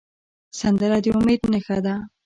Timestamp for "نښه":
1.51-1.77